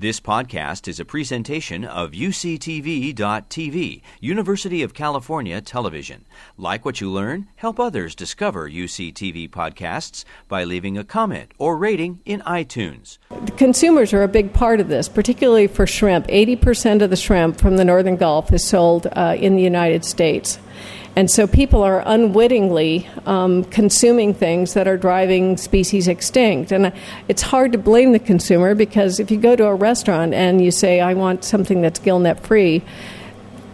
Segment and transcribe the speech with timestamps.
[0.00, 6.24] This podcast is a presentation of UCTV.tv, University of California Television.
[6.56, 12.20] Like what you learn, help others discover UCTV podcasts by leaving a comment or rating
[12.24, 13.18] in iTunes.
[13.56, 16.28] Consumers are a big part of this, particularly for shrimp.
[16.28, 20.60] 80% of the shrimp from the Northern Gulf is sold uh, in the United States.
[21.18, 26.70] And so people are unwittingly um, consuming things that are driving species extinct.
[26.70, 26.92] And
[27.26, 30.70] it's hard to blame the consumer because if you go to a restaurant and you
[30.70, 32.84] say, I want something that's gillnet free,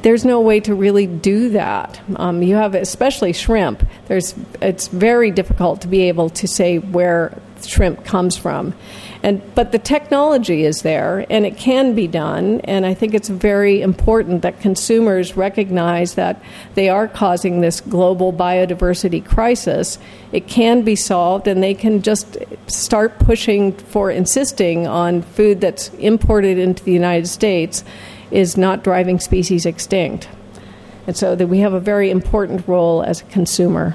[0.00, 2.00] there's no way to really do that.
[2.16, 3.86] Um, you have, especially shrimp.
[4.06, 8.74] There's, it's very difficult to be able to say where shrimp comes from.
[9.22, 12.60] And, but the technology is there and it can be done.
[12.62, 16.42] And I think it's very important that consumers recognize that
[16.74, 19.98] they are causing this global biodiversity crisis.
[20.32, 25.88] It can be solved and they can just start pushing for insisting on food that's
[25.94, 27.84] imported into the United States
[28.30, 30.28] is not driving species extinct.
[31.06, 33.94] And so that we have a very important role as a consumer.